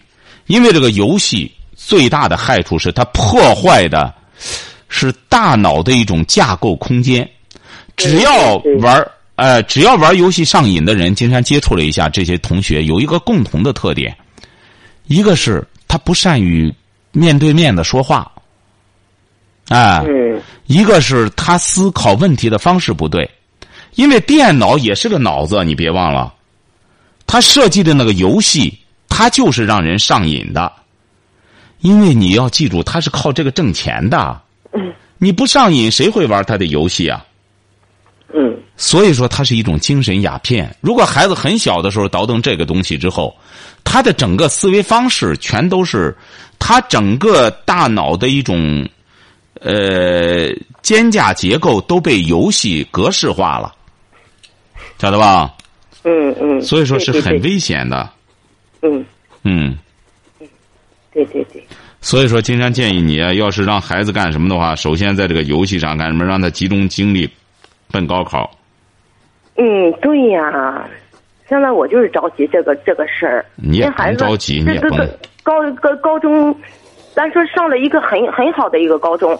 [0.50, 4.12] 因为这个游戏最大的害处是它破坏的，
[4.88, 7.26] 是大脑的一种架构空间。
[7.96, 14.12] 只要玩呃，只要玩游戏上瘾的人，金山接触了一下这些同学，有一个共同的特点，
[15.06, 16.74] 一个是他不善于
[17.12, 18.28] 面对面的说话，
[19.68, 20.04] 啊，
[20.66, 23.30] 一个是他思考问题的方式不对，
[23.94, 26.34] 因为电脑也是个脑子，你别忘了，
[27.24, 28.76] 他设计的那个游戏。
[29.10, 30.72] 他就是让人上瘾的，
[31.80, 34.40] 因为你要记住，他是靠这个挣钱的。
[35.18, 37.22] 你不上瘾，谁会玩他的游戏啊？
[38.32, 38.56] 嗯。
[38.78, 40.74] 所以说，它是一种精神鸦片。
[40.80, 43.36] 如果孩子很小的时候倒腾这个东西之后，
[43.84, 46.16] 他的整个思维方式全都是
[46.58, 48.88] 他整个大脑的一种
[49.60, 50.48] 呃
[50.80, 53.74] 肩架结构都被游戏格式化了，
[54.98, 55.52] 晓得吧？
[56.04, 56.62] 嗯嗯。
[56.62, 58.08] 所以说是很危险的。
[58.82, 59.04] 嗯
[59.44, 59.76] 嗯，
[61.12, 61.62] 对对对。
[62.00, 67.28] 所以说，金山建议你啊，要是让孩子干什么的话，首先在这个游戏上干什么，让他集中精力
[67.92, 68.50] 奔高考。
[69.56, 70.88] 嗯，对呀。
[71.48, 73.44] 现在我就是着急这个这个事儿。
[73.56, 74.90] 你也孩着急，你也甭。
[75.42, 76.54] 高高高中，
[77.12, 79.36] 咱说上了一个很很好的一个高中，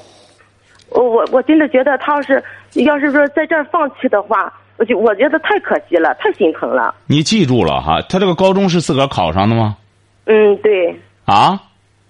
[0.88, 6.94] 我我我真的觉得他要是要是说在这儿放弃的话，我就我觉得太可惜了，太心疼了。
[7.06, 9.76] 你记住了哈，他这个高中是自个儿考上的吗？
[10.24, 11.60] 嗯，对，啊，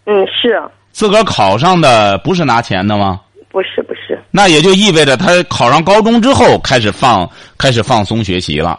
[0.06, 0.62] 嗯是，
[0.92, 3.20] 自个儿考上的不是拿钱的吗？
[3.50, 8.78] 不是不是，那也就意味着他考上高中之后开始放开始放松学习了。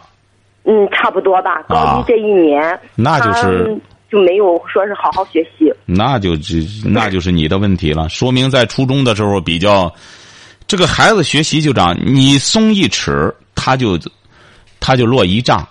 [0.64, 1.62] 嗯，差不多吧。
[1.68, 3.78] 高一这一年，那就是
[4.10, 5.70] 就没有说是好好学习。
[5.84, 9.92] 那就这那就是你的问题了，说明在初中的时候比较，
[10.72, 14.00] 这个孩子学习就这样，你松一尺，他就
[14.80, 15.68] 他就落一丈，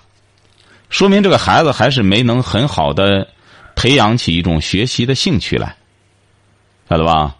[0.92, 3.28] 说明这个孩子还是没能很好的
[3.76, 5.76] 培养起一种学习的兴趣来，
[6.88, 7.36] 晓得吧？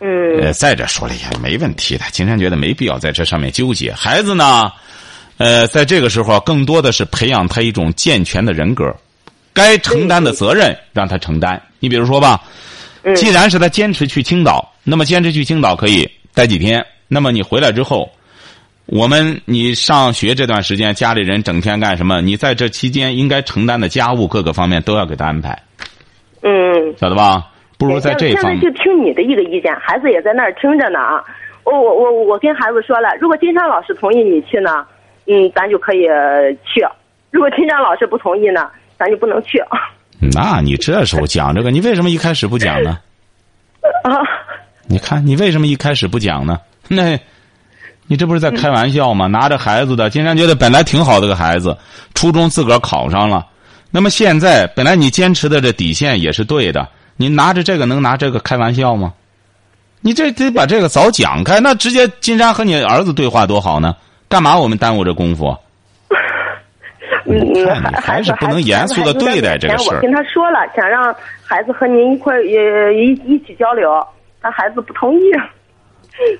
[0.00, 3.92] 嗯呃，再者说了也没问题的，金山觉得没必要在这上面纠结。
[3.92, 4.72] 孩子呢，
[5.36, 8.92] 呃，在这个时候更多的是培养他一种健全的人格，
[9.52, 11.62] 该承担的责任让他承担。
[11.78, 12.42] 你比如说吧，
[13.04, 16.84] 嗯既然是他坚持去青岛，那么坚持去青岛可以待几天。
[17.08, 18.10] 那么你回来之后，
[18.84, 22.20] 我们你上学这段时间，家里人整天干什么？
[22.20, 25.58] 你在这期间应该承担的家务各个方面都要给他安排，
[26.42, 26.94] 嗯。
[26.98, 27.46] 晓得吧？
[27.78, 31.24] 不如在这现方面在就听你的一个意见，孩子也在那儿听着呢啊。
[31.64, 34.84] 我我我我跟孩子说了，如果金山老师同意你去呢，
[35.26, 36.86] 嗯，咱就可以呃去；
[37.30, 38.68] 如果金山老师不同意呢，
[38.98, 39.58] 咱就不能去。
[40.34, 42.98] 那你这时候讲这个，你为什么一开始不讲呢？
[44.04, 44.18] 啊，
[44.88, 46.58] 你看，你为什么一开始不讲呢？
[46.88, 47.18] 那，
[48.06, 49.26] 你这不是在开玩笑吗？
[49.26, 51.76] 拿着孩子的，金山觉得本来挺好的个孩子，
[52.14, 53.46] 初中自个儿考上了，
[53.90, 59.12] 那么现在本来你坚持的这底线也是对的，你拿着这个能拿这个开玩笑吗？
[60.00, 63.96] 你这得把这个早讲开，那直接金山和你儿子对话多好呢？
[64.28, 65.56] 干嘛我们耽误这功夫？
[67.28, 67.64] 嗯你你
[68.00, 71.12] 还是不能严肃的对待这个事儿我跟他说了，想让
[71.42, 72.60] 孩子和您一块儿也
[72.94, 73.90] 一一起交流，
[74.40, 75.24] 但孩子不同意，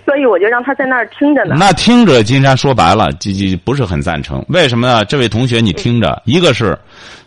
[0.05, 1.57] 所以我就让他在那儿听着呢。
[1.59, 4.45] 那听着，金山说白了，就就不是很赞成。
[4.49, 5.05] 为什么呢？
[5.05, 6.79] 这位同学，你听着，一个是，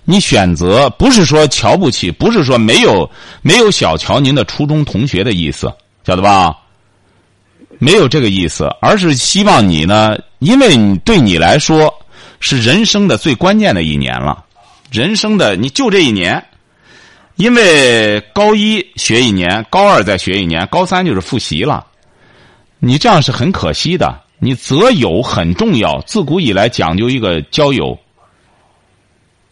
[0.05, 3.09] 你选择不是说瞧不起，不是说没有
[3.41, 5.71] 没有小瞧您的初中同学的意思，
[6.03, 6.55] 晓得吧？
[7.77, 11.93] 没有这个意思，而是希望你呢，因为你对你来说
[12.39, 14.43] 是人生的最关键的一年了，
[14.91, 16.43] 人生的你就这一年，
[17.39, 21.87] 因为高一学一年，高二再学一年，高三就是复习了。
[22.79, 24.19] 你这样是很可惜的。
[24.39, 27.97] 你择友很重要，自古以来讲究一个交友。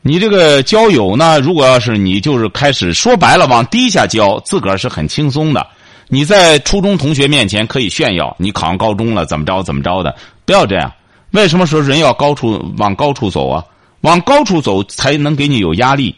[0.01, 5.65] 你这个交友呢，如果要是你就是开始说白了往低下交，自个儿是很轻松的。
[6.09, 10.13] 你在初中同学面前可以炫耀，你考上高中了，怎么着怎么着的，
[10.43, 10.91] 不要这样。
[11.31, 13.63] 为什么说人要高处往高处走啊？
[14.01, 16.13] 往高处走才能给你有压力，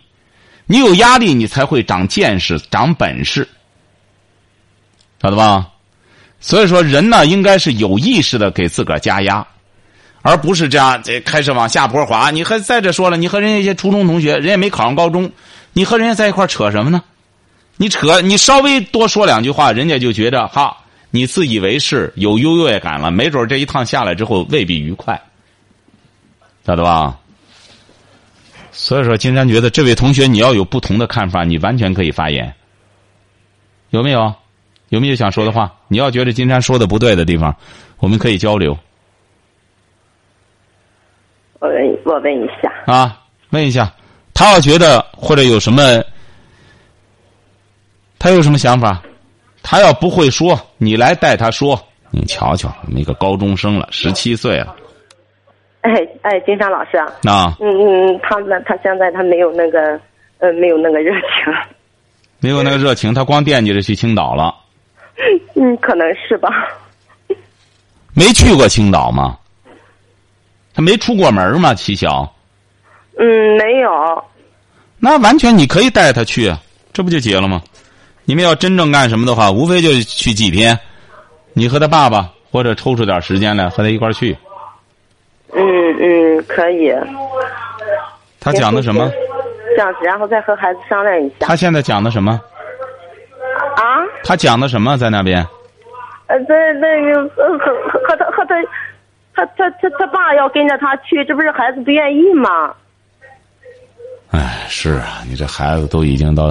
[0.72, 3.50] 你有压力，你才会长见识、长本事，
[5.20, 5.68] 晓得吧？
[6.40, 9.44] 所以说，人呢应该是有意识的给自个儿加压，
[10.22, 12.30] 而不是这样这开始往下坡滑。
[12.30, 15.32] 你和再者说了，你和人家一些初中同学，人家没考上高中，
[15.74, 17.04] 你和人家在一块扯什么呢？
[17.78, 20.78] 你扯，你稍微多说两句话，人家就觉得哈，
[21.10, 25.20] 你自以为是，有优越感了，没准这一趟下来之后未必愉快，
[26.64, 27.19] 晓得吧？
[28.82, 32.56] 所以说，金山觉得这位同学你要有不同的看法，你完全可以发言，
[33.90, 34.34] 有没有？
[34.88, 35.76] 有没有想说的话？
[35.90, 37.54] 你要觉得金山说的不对的地方，
[37.98, 38.76] 我们可以交流
[41.60, 43.94] 我问我问一下，啊，问一下，
[44.34, 46.02] 他要觉得或者有什么，
[48.18, 49.04] 他有什么想法，
[49.62, 51.78] 他要不会说，你来带他说。
[52.12, 54.74] 你瞧瞧，那个高中生了，十七岁了，
[55.82, 60.00] 哎哎，金山老师，啊，那嗯嗯，他那他现在他没有那个
[60.40, 61.54] 呃没有那个热情，
[62.40, 64.54] 没有那个热情，他光惦记着去青岛了。
[65.56, 66.50] 嗯，可能是吧。
[68.14, 69.38] 没去过青岛吗？
[70.74, 71.74] 他没出过门吗？
[71.74, 72.34] 齐晓，
[73.18, 74.24] 嗯，没有。
[74.98, 76.54] 那完全你可以带他去，
[76.92, 77.62] 这不就结了吗？
[78.26, 80.78] 你们要真正干什么的话，无非就是去几天，
[81.54, 84.38] 你和他爸爸或者抽出点时间来和他一块儿去。
[85.54, 85.62] 嗯
[86.00, 86.94] 嗯，可以。
[88.40, 89.10] 他讲的什么？
[89.76, 91.36] 这样子，然后再和孩子商量一下。
[91.40, 92.40] 他现在讲的什么？
[93.76, 94.04] 啊？
[94.24, 95.46] 他讲的什么在那边？
[96.28, 98.56] 呃，在那个和和和和他和他，
[99.34, 102.74] 他他他他爸要跟着他去，这不是孩子不愿意吗？
[104.32, 106.50] 哎，是啊，你这孩子都已经到，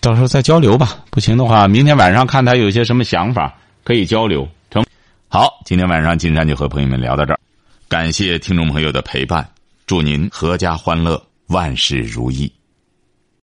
[0.00, 0.88] 到时候再交流吧。
[1.10, 3.52] 不行的话，明天晚上看他有些什么想法，
[3.84, 4.48] 可以交流。
[4.70, 4.82] 成。
[5.28, 7.38] 好，今天晚上金山就和朋友们聊到这儿，
[7.88, 9.50] 感谢听众朋友的陪伴，
[9.86, 12.52] 祝您阖家欢乐，万事如意。